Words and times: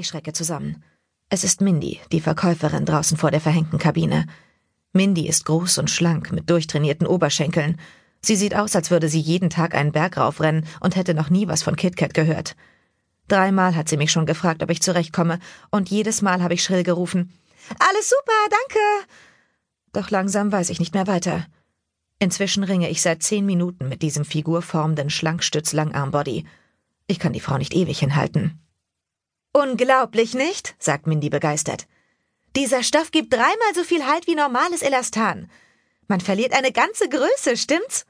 Ich 0.00 0.06
schrecke 0.06 0.32
zusammen. 0.32 0.82
Es 1.28 1.44
ist 1.44 1.60
Mindy, 1.60 2.00
die 2.10 2.22
Verkäuferin 2.22 2.86
draußen 2.86 3.18
vor 3.18 3.30
der 3.30 3.40
verhängten 3.42 3.78
Kabine. 3.78 4.24
Mindy 4.94 5.28
ist 5.28 5.44
groß 5.44 5.76
und 5.76 5.90
schlank 5.90 6.32
mit 6.32 6.48
durchtrainierten 6.48 7.06
Oberschenkeln. 7.06 7.78
Sie 8.22 8.34
sieht 8.34 8.56
aus, 8.56 8.74
als 8.74 8.90
würde 8.90 9.10
sie 9.10 9.20
jeden 9.20 9.50
Tag 9.50 9.74
einen 9.74 9.92
Berg 9.92 10.16
raufrennen 10.16 10.66
und 10.80 10.96
hätte 10.96 11.12
noch 11.12 11.28
nie 11.28 11.48
was 11.48 11.62
von 11.62 11.76
KitKat 11.76 12.14
gehört. 12.14 12.56
Dreimal 13.28 13.76
hat 13.76 13.90
sie 13.90 13.98
mich 13.98 14.10
schon 14.10 14.24
gefragt, 14.24 14.62
ob 14.62 14.70
ich 14.70 14.80
zurechtkomme, 14.80 15.38
und 15.70 15.90
jedes 15.90 16.22
Mal 16.22 16.42
habe 16.42 16.54
ich 16.54 16.64
schrill 16.64 16.82
gerufen 16.82 17.30
Alles 17.78 18.08
super, 18.08 18.32
danke. 18.48 18.80
Doch 19.92 20.08
langsam 20.08 20.50
weiß 20.50 20.70
ich 20.70 20.80
nicht 20.80 20.94
mehr 20.94 21.08
weiter. 21.08 21.44
Inzwischen 22.18 22.64
ringe 22.64 22.88
ich 22.88 23.02
seit 23.02 23.22
zehn 23.22 23.44
Minuten 23.44 23.90
mit 23.90 24.00
diesem 24.00 24.24
figurformenden 24.24 25.10
Schlankstütz-Langarmbody. 25.10 26.46
Ich 27.06 27.18
kann 27.18 27.34
die 27.34 27.40
Frau 27.40 27.58
nicht 27.58 27.74
ewig 27.74 27.98
hinhalten. 27.98 28.58
Unglaublich, 29.60 30.32
nicht? 30.32 30.74
sagt 30.78 31.06
Mindy 31.06 31.28
begeistert. 31.28 31.86
Dieser 32.56 32.82
Stoff 32.82 33.10
gibt 33.10 33.30
dreimal 33.30 33.74
so 33.74 33.84
viel 33.84 34.06
Halt 34.06 34.26
wie 34.26 34.34
normales 34.34 34.80
Elastan. 34.80 35.50
Man 36.08 36.22
verliert 36.22 36.54
eine 36.54 36.72
ganze 36.72 37.10
Größe, 37.10 37.58
stimmt's? 37.58 38.06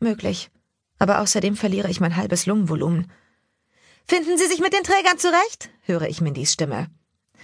Möglich. 0.00 0.50
Aber 0.98 1.20
außerdem 1.22 1.56
verliere 1.56 1.88
ich 1.88 1.98
mein 1.98 2.16
halbes 2.16 2.44
Lungenvolumen. 2.44 3.10
Finden 4.06 4.36
Sie 4.36 4.46
sich 4.46 4.60
mit 4.60 4.74
den 4.74 4.84
Trägern 4.84 5.18
zurecht? 5.18 5.70
höre 5.80 6.08
ich 6.08 6.20
Mindys 6.20 6.52
Stimme. 6.52 6.88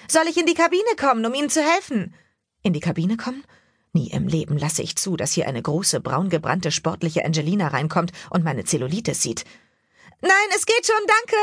Soll 0.07 0.29
ich 0.29 0.37
in 0.37 0.45
die 0.45 0.53
Kabine 0.53 0.95
kommen, 0.99 1.25
um 1.25 1.33
Ihnen 1.33 1.49
zu 1.49 1.63
helfen? 1.63 2.15
In 2.63 2.75
die 2.75 2.80
Kabine 2.80 3.17
kommen? 3.17 3.45
Nie 3.95 4.11
im 4.11 4.29
Leben 4.29 4.59
lasse 4.59 4.83
ich 4.83 4.97
zu, 4.97 5.17
dass 5.17 5.33
hier 5.33 5.49
eine 5.49 5.63
große, 5.63 6.01
braungebrannte, 6.01 6.71
sportliche 6.71 7.25
Angelina 7.25 7.69
reinkommt 7.69 8.13
und 8.29 8.45
meine 8.45 8.65
Zellulitis 8.65 9.23
sieht. 9.23 9.47
Nein, 10.21 10.49
es 10.55 10.67
geht 10.67 10.87
schon, 10.87 11.07
danke, 11.07 11.37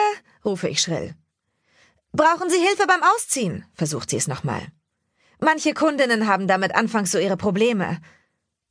rufe 0.46 0.70
ich 0.70 0.82
schrill. 0.82 1.16
Brauchen 2.12 2.50
Sie 2.50 2.58
Hilfe 2.58 2.88
beim 2.88 3.02
Ausziehen? 3.16 3.66
versucht 3.74 4.10
sie 4.10 4.18
es 4.18 4.28
nochmal. 4.28 4.62
Manche 5.40 5.74
Kundinnen 5.74 6.28
haben 6.28 6.48
damit 6.48 6.74
anfangs 6.74 7.12
so 7.12 7.20
ihre 7.20 7.38
Probleme. 7.38 8.00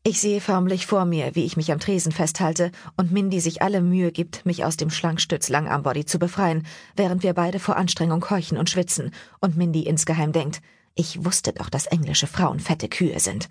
Ich 0.02 0.20
sehe 0.20 0.41
förmlich 0.41 0.86
vor 0.86 1.05
mir, 1.05 1.34
wie 1.34 1.44
ich 1.44 1.56
mich 1.56 1.72
am 1.72 1.80
Tresen 1.80 2.12
festhalte 2.12 2.70
und 2.97 3.12
Mindy 3.12 3.41
sich 3.41 3.62
alle 3.62 3.80
Mühe 3.80 4.12
gibt, 4.12 4.47
mich 4.47 4.64
aus 4.64 4.77
dem 4.77 4.91
Schlankstütz 4.91 5.48
Langarmbody 5.48 6.05
zu 6.05 6.19
befreien, 6.19 6.66
während 6.94 7.22
wir 7.22 7.34
beide 7.34 7.58
vor 7.58 7.77
Anstrengung 7.77 8.20
keuchen 8.20 8.56
und 8.56 8.70
schwitzen 8.70 9.12
und 9.41 9.56
Mindy 9.56 9.82
insgeheim 9.82 10.32
denkt, 10.32 10.60
ich 10.94 11.25
wusste 11.25 11.53
doch, 11.53 11.69
dass 11.69 11.86
englische 11.86 12.27
Frauen 12.27 12.58
fette 12.58 12.88
Kühe 12.88 13.20
sind. 13.20 13.48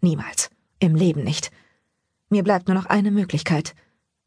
Niemals. 0.00 0.50
Im 0.78 0.96
Leben 0.96 1.22
nicht. 1.22 1.52
Mir 2.28 2.42
bleibt 2.42 2.66
nur 2.66 2.74
noch 2.74 2.86
eine 2.86 3.10
Möglichkeit. 3.10 3.74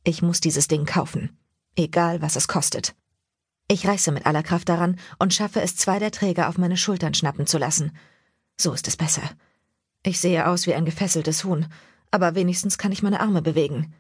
Ich 0.03 0.21
muss 0.21 0.39
dieses 0.39 0.67
Ding 0.67 0.85
kaufen. 0.85 1.37
Egal, 1.75 2.21
was 2.21 2.37
es 2.37 2.47
kostet. 2.47 2.95
Ich 3.67 3.87
reiße 3.87 4.11
mit 4.11 4.25
aller 4.27 4.43
Kraft 4.43 4.69
daran 4.69 4.99
und 5.17 5.33
schaffe 5.33 5.61
es, 5.61 5.75
zwei 5.75 5.97
der 5.97 6.11
Träger 6.11 6.49
auf 6.49 6.57
meine 6.57 6.77
Schultern 6.77 7.15
schnappen 7.15 7.47
zu 7.47 7.57
lassen. 7.57 7.97
So 8.57 8.73
ist 8.73 8.87
es 8.87 8.95
besser. 8.95 9.23
Ich 10.03 10.19
sehe 10.19 10.47
aus 10.47 10.67
wie 10.67 10.75
ein 10.75 10.85
gefesseltes 10.85 11.43
Huhn, 11.43 11.65
aber 12.11 12.35
wenigstens 12.35 12.77
kann 12.77 12.91
ich 12.91 13.01
meine 13.01 13.19
Arme 13.19 13.41
bewegen. 13.41 13.93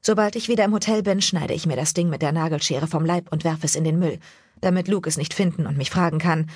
Sobald 0.00 0.34
ich 0.34 0.48
wieder 0.48 0.64
im 0.64 0.72
Hotel 0.72 1.02
bin, 1.02 1.22
schneide 1.22 1.54
ich 1.54 1.66
mir 1.66 1.76
das 1.76 1.94
Ding 1.94 2.10
mit 2.10 2.20
der 2.20 2.32
Nagelschere 2.32 2.88
vom 2.88 3.06
Leib 3.06 3.30
und 3.32 3.44
werfe 3.44 3.64
es 3.64 3.76
in 3.76 3.84
den 3.84 3.98
Müll, 3.98 4.18
damit 4.60 4.88
Luke 4.88 5.08
es 5.08 5.16
nicht 5.16 5.34
finden 5.34 5.66
und 5.66 5.78
mich 5.78 5.90
fragen 5.90 6.18
kann, 6.18 6.50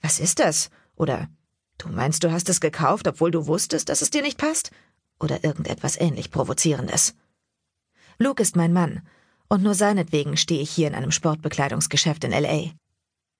was 0.00 0.18
ist 0.18 0.40
das? 0.40 0.70
Oder 0.96 1.28
du 1.78 1.88
meinst, 1.88 2.24
du 2.24 2.32
hast 2.32 2.48
es 2.48 2.60
gekauft, 2.60 3.06
obwohl 3.06 3.30
du 3.30 3.46
wusstest, 3.46 3.90
dass 3.90 4.02
es 4.02 4.10
dir 4.10 4.22
nicht 4.22 4.38
passt? 4.38 4.70
Oder 5.20 5.44
irgendetwas 5.44 6.00
ähnlich 6.00 6.30
Provozierendes. 6.30 7.14
Luke 8.18 8.42
ist 8.42 8.56
mein 8.56 8.72
Mann, 8.72 9.02
und 9.52 9.62
nur 9.62 9.74
seinetwegen 9.74 10.38
stehe 10.38 10.62
ich 10.62 10.70
hier 10.70 10.88
in 10.88 10.94
einem 10.94 11.10
Sportbekleidungsgeschäft 11.10 12.24
in 12.24 12.30
LA. 12.30 12.70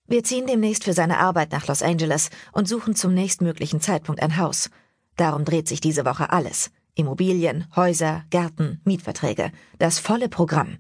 Wir 0.07 0.23
ziehen 0.23 0.47
demnächst 0.47 0.85
für 0.85 0.93
seine 0.93 1.19
Arbeit 1.19 1.53
nach 1.53 1.67
Los 1.69 1.81
Angeles 1.81 2.29
und 2.53 2.69
suchen 2.69 2.95
zum 2.95 3.15
nächstmöglichen 3.15 3.81
Zeitpunkt 3.81 4.21
ein 4.21 4.37
Haus. 4.37 4.69
Darum 5.17 5.47
dreht 5.47 5.69
sich 5.69 5.81
diese 5.81 6.05
Woche 6.05 6.29
alles. 6.29 6.71
Immobilien, 6.95 7.65
Häuser, 7.75 8.25
Gärten, 8.29 8.83
Mietverträge. 8.85 9.53
Das 9.79 9.99
volle 9.99 10.29
Programm. 10.29 10.77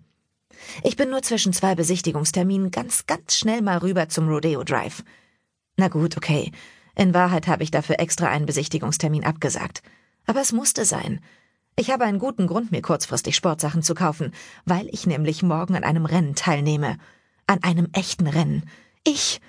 Ich 0.82 0.96
bin 0.96 1.08
nur 1.08 1.22
zwischen 1.22 1.54
zwei 1.54 1.74
Besichtigungsterminen 1.74 2.70
ganz, 2.70 3.06
ganz 3.06 3.34
schnell 3.34 3.62
mal 3.62 3.78
rüber 3.78 4.10
zum 4.10 4.28
Rodeo 4.28 4.64
Drive. 4.64 5.02
Na 5.78 5.88
gut, 5.88 6.18
okay. 6.18 6.52
In 6.94 7.14
Wahrheit 7.14 7.46
habe 7.46 7.62
ich 7.62 7.70
dafür 7.70 8.00
extra 8.00 8.28
einen 8.28 8.44
Besichtigungstermin 8.44 9.24
abgesagt. 9.24 9.82
Aber 10.26 10.42
es 10.42 10.52
musste 10.52 10.84
sein. 10.84 11.22
Ich 11.76 11.90
habe 11.90 12.04
einen 12.04 12.18
guten 12.18 12.46
Grund, 12.46 12.70
mir 12.70 12.82
kurzfristig 12.82 13.34
Sportsachen 13.34 13.82
zu 13.82 13.94
kaufen, 13.94 14.32
weil 14.64 14.88
ich 14.88 15.06
nämlich 15.06 15.42
morgen 15.42 15.74
an 15.74 15.84
einem 15.84 16.04
Rennen 16.04 16.34
teilnehme. 16.34 16.98
An 17.46 17.62
einem 17.62 17.88
echten 17.92 18.26
Rennen. 18.26 18.68
Ich. 19.04 19.40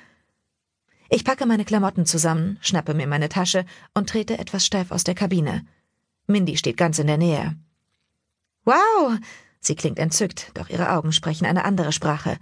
Ich 1.10 1.26
packe 1.26 1.46
meine 1.46 1.66
Klamotten 1.66 2.06
zusammen, 2.06 2.58
schnappe 2.62 2.94
mir 2.94 3.08
meine 3.08 3.30
Tasche 3.30 3.66
und 3.94 4.10
trete 4.10 4.40
etwas 4.40 4.66
steif 4.66 4.92
aus 4.92 5.04
der 5.04 5.16
Kabine. 5.16 5.66
Mindy 6.26 6.58
steht 6.58 6.78
ganz 6.78 6.98
in 6.98 7.08
der 7.08 7.18
Nähe. 7.18 7.56
Wow! 8.64 9.20
Sie 9.60 9.76
klingt 9.76 10.00
entzückt, 10.00 10.52
doch 10.56 10.70
ihre 10.70 10.92
Augen 10.92 11.12
sprechen 11.12 11.46
eine 11.46 11.66
andere 11.66 11.92
Sprache. 11.92 12.38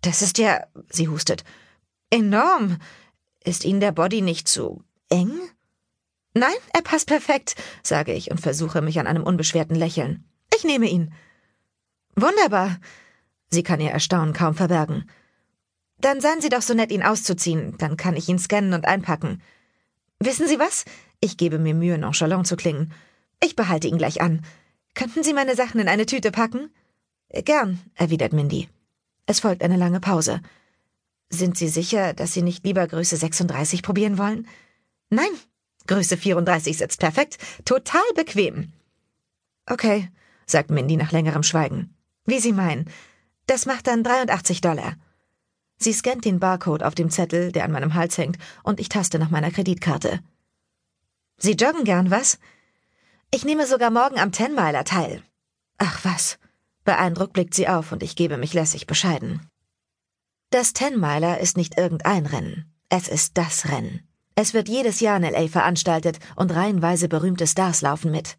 Das 0.00 0.22
ist 0.22 0.38
ja, 0.38 0.66
sie 0.88 1.08
hustet, 1.08 1.44
enorm. 2.10 2.78
Ist 3.44 3.64
Ihnen 3.64 3.80
der 3.80 3.92
Body 3.92 4.20
nicht 4.20 4.48
zu 4.48 4.82
eng? 5.08 5.32
Nein, 6.34 6.54
er 6.72 6.82
passt 6.82 7.08
perfekt, 7.08 7.56
sage 7.82 8.12
ich 8.12 8.30
und 8.30 8.40
versuche 8.40 8.82
mich 8.82 9.00
an 9.00 9.06
einem 9.06 9.24
unbeschwerten 9.24 9.74
Lächeln. 9.74 10.24
Ich 10.54 10.64
nehme 10.64 10.86
ihn. 10.88 11.12
Wunderbar. 12.14 12.78
Sie 13.50 13.62
kann 13.62 13.80
ihr 13.80 13.90
Erstaunen 13.90 14.32
kaum 14.32 14.54
verbergen. 14.54 15.10
Dann 15.98 16.20
seien 16.20 16.40
Sie 16.40 16.48
doch 16.48 16.62
so 16.62 16.72
nett, 16.72 16.92
ihn 16.92 17.02
auszuziehen, 17.02 17.76
dann 17.78 17.96
kann 17.96 18.16
ich 18.16 18.28
ihn 18.28 18.38
scannen 18.38 18.72
und 18.74 18.86
einpacken. 18.86 19.42
Wissen 20.20 20.46
Sie 20.46 20.58
was? 20.58 20.84
Ich 21.20 21.36
gebe 21.36 21.58
mir 21.58 21.74
Mühe, 21.74 21.98
nonchalant 21.98 22.46
zu 22.46 22.56
klingen. 22.56 22.92
Ich 23.42 23.56
behalte 23.56 23.88
ihn 23.88 23.98
gleich 23.98 24.20
an. 24.20 24.44
Könnten 24.94 25.22
Sie 25.22 25.34
meine 25.34 25.56
Sachen 25.56 25.80
in 25.80 25.88
eine 25.88 26.06
Tüte 26.06 26.30
packen? 26.30 26.70
Gern, 27.30 27.80
erwidert 27.94 28.32
Mindy. 28.32 28.68
Es 29.26 29.40
folgt 29.40 29.62
eine 29.62 29.76
lange 29.76 30.00
Pause. 30.00 30.40
Sind 31.28 31.56
Sie 31.56 31.68
sicher, 31.68 32.12
dass 32.12 32.32
Sie 32.32 32.42
nicht 32.42 32.64
lieber 32.64 32.86
Größe 32.86 33.16
36 33.16 33.82
probieren 33.82 34.18
wollen? 34.18 34.48
Nein, 35.10 35.30
Größe 35.90 36.16
34 36.16 36.78
sitzt 36.78 37.00
perfekt, 37.00 37.36
total 37.64 38.08
bequem. 38.14 38.72
Okay, 39.66 40.08
sagt 40.46 40.70
Mindy 40.70 40.96
nach 40.96 41.10
längerem 41.10 41.42
Schweigen. 41.42 41.96
Wie 42.24 42.38
Sie 42.38 42.52
meinen. 42.52 42.88
Das 43.46 43.66
macht 43.66 43.88
dann 43.88 44.04
83 44.04 44.60
Dollar. 44.60 44.94
Sie 45.78 45.92
scannt 45.92 46.24
den 46.24 46.38
Barcode 46.38 46.84
auf 46.84 46.94
dem 46.94 47.10
Zettel, 47.10 47.50
der 47.50 47.64
an 47.64 47.72
meinem 47.72 47.94
Hals 47.94 48.18
hängt, 48.18 48.38
und 48.62 48.78
ich 48.78 48.88
taste 48.88 49.18
nach 49.18 49.30
meiner 49.30 49.50
Kreditkarte. 49.50 50.20
Sie 51.38 51.54
joggen 51.54 51.82
gern, 51.82 52.08
was? 52.12 52.38
Ich 53.32 53.44
nehme 53.44 53.66
sogar 53.66 53.90
morgen 53.90 54.20
am 54.20 54.30
Tenmiler 54.30 54.84
teil. 54.84 55.24
Ach 55.78 56.04
was. 56.04 56.38
Beeindruckt 56.84 57.32
blickt 57.32 57.54
sie 57.54 57.66
auf 57.66 57.90
und 57.90 58.04
ich 58.04 58.14
gebe 58.14 58.36
mich 58.36 58.54
lässig 58.54 58.86
bescheiden. 58.86 59.44
Das 60.50 60.72
Tenmiler 60.72 61.40
ist 61.40 61.56
nicht 61.56 61.78
irgendein 61.78 62.26
Rennen. 62.26 62.72
Es 62.90 63.08
ist 63.08 63.36
das 63.38 63.68
Rennen. 63.68 64.06
Es 64.34 64.54
wird 64.54 64.68
jedes 64.68 65.00
Jahr 65.00 65.16
in 65.16 65.22
LA 65.22 65.48
veranstaltet 65.48 66.18
und 66.36 66.54
reihenweise 66.54 67.08
berühmte 67.08 67.46
Stars 67.46 67.82
laufen 67.82 68.10
mit. 68.10 68.36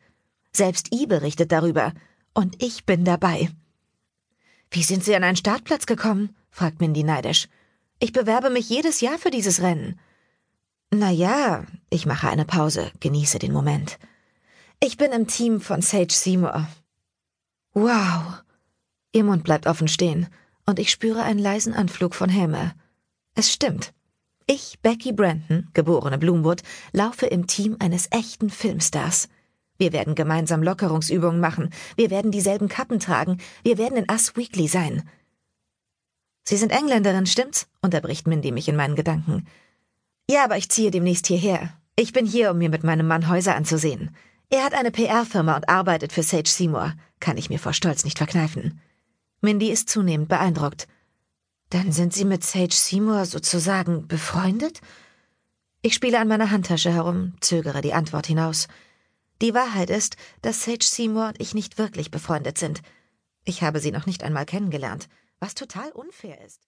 Selbst 0.53 0.93
I 0.93 1.05
berichtet 1.05 1.51
darüber. 1.51 1.93
Und 2.33 2.61
ich 2.63 2.85
bin 2.85 3.05
dabei. 3.05 3.49
Wie 4.69 4.83
sind 4.83 5.03
Sie 5.03 5.15
an 5.15 5.23
einen 5.23 5.35
Startplatz 5.35 5.85
gekommen? 5.85 6.35
fragt 6.49 6.79
Mindy 6.79 7.03
neidisch. 7.03 7.47
Ich 7.99 8.13
bewerbe 8.13 8.49
mich 8.49 8.69
jedes 8.69 9.01
Jahr 9.01 9.19
für 9.19 9.29
dieses 9.29 9.61
Rennen. 9.61 9.99
Na 10.91 11.11
ja, 11.11 11.65
ich 11.89 12.05
mache 12.05 12.29
eine 12.29 12.45
Pause, 12.45 12.91
genieße 12.99 13.39
den 13.39 13.53
Moment. 13.53 13.99
Ich 14.81 14.97
bin 14.97 15.11
im 15.11 15.27
Team 15.27 15.61
von 15.61 15.81
Sage 15.81 16.13
Seymour. 16.13 16.67
Wow. 17.73 18.43
Ihr 19.13 19.23
Mund 19.23 19.43
bleibt 19.43 19.67
offen 19.67 19.87
stehen 19.87 20.27
und 20.65 20.79
ich 20.79 20.89
spüre 20.89 21.23
einen 21.23 21.39
leisen 21.39 21.73
Anflug 21.73 22.15
von 22.15 22.29
Häme. 22.29 22.73
Es 23.35 23.51
stimmt. 23.51 23.93
Ich, 24.53 24.81
Becky 24.81 25.13
Brandon, 25.13 25.69
geborene 25.73 26.17
Bloomwood, 26.17 26.61
laufe 26.91 27.25
im 27.25 27.47
Team 27.47 27.77
eines 27.79 28.09
echten 28.11 28.49
Filmstars. 28.49 29.29
Wir 29.77 29.93
werden 29.93 30.13
gemeinsam 30.13 30.61
Lockerungsübungen 30.61 31.39
machen, 31.39 31.69
wir 31.95 32.09
werden 32.09 32.31
dieselben 32.31 32.67
Kappen 32.67 32.99
tragen, 32.99 33.37
wir 33.63 33.77
werden 33.77 33.95
in 33.95 34.11
Us 34.11 34.35
Weekly 34.35 34.67
sein. 34.67 35.09
Sie 36.43 36.57
sind 36.57 36.73
Engländerin, 36.73 37.27
stimmt's? 37.27 37.69
unterbricht 37.81 38.27
Mindy 38.27 38.51
mich 38.51 38.67
in 38.67 38.75
meinen 38.75 38.97
Gedanken. 38.97 39.47
Ja, 40.29 40.43
aber 40.43 40.57
ich 40.57 40.67
ziehe 40.67 40.91
demnächst 40.91 41.27
hierher. 41.27 41.71
Ich 41.95 42.11
bin 42.11 42.25
hier, 42.25 42.51
um 42.51 42.57
mir 42.57 42.69
mit 42.69 42.83
meinem 42.83 43.07
Mann 43.07 43.29
Häuser 43.29 43.55
anzusehen. 43.55 44.13
Er 44.49 44.65
hat 44.65 44.73
eine 44.73 44.91
PR-Firma 44.91 45.55
und 45.55 45.69
arbeitet 45.69 46.11
für 46.11 46.23
Sage 46.23 46.49
Seymour. 46.49 46.93
Kann 47.21 47.37
ich 47.37 47.49
mir 47.49 47.59
vor 47.59 47.71
Stolz 47.71 48.03
nicht 48.03 48.17
verkneifen. 48.17 48.81
Mindy 49.39 49.71
ist 49.71 49.87
zunehmend 49.87 50.27
beeindruckt. 50.27 50.89
Dann 51.71 51.91
sind 51.91 52.13
Sie 52.13 52.25
mit 52.25 52.43
Sage 52.43 52.73
Seymour 52.73 53.25
sozusagen 53.25 54.07
befreundet? 54.07 54.81
Ich 55.81 55.95
spiele 55.95 56.19
an 56.19 56.27
meiner 56.27 56.51
Handtasche 56.51 56.91
herum, 56.91 57.33
zögere 57.41 57.81
die 57.81 57.93
Antwort 57.93 58.27
hinaus. 58.27 58.67
Die 59.41 59.55
Wahrheit 59.55 59.89
ist, 59.89 60.15
dass 60.43 60.63
Sage 60.63 60.85
Seymour 60.85 61.29
und 61.29 61.41
ich 61.41 61.55
nicht 61.55 61.79
wirklich 61.79 62.11
befreundet 62.11 62.59
sind. 62.59 62.81
Ich 63.45 63.63
habe 63.63 63.79
sie 63.79 63.91
noch 63.91 64.05
nicht 64.05 64.21
einmal 64.21 64.45
kennengelernt 64.45 65.09
was 65.41 65.55
total 65.55 65.91
unfair 65.91 66.39
ist. 66.45 66.59